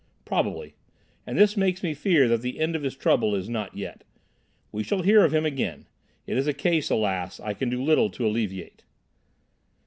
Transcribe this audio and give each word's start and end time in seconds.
"Probably. 0.25 0.73
And 1.27 1.37
this 1.37 1.55
makes 1.55 1.83
me 1.83 1.93
fear 1.93 2.27
that 2.27 2.41
the 2.41 2.59
end 2.59 2.75
of 2.75 2.81
his 2.81 2.95
trouble 2.95 3.35
is 3.35 3.47
not 3.47 3.77
yet. 3.77 4.03
We 4.71 4.81
shall 4.81 5.03
hear 5.03 5.23
of 5.23 5.31
him 5.31 5.45
again. 5.45 5.85
It 6.25 6.37
is 6.39 6.47
a 6.47 6.53
case, 6.53 6.89
alas! 6.89 7.39
I 7.39 7.53
can 7.53 7.69
do 7.69 7.83
little 7.83 8.09
to 8.09 8.25
alleviate." 8.25 8.81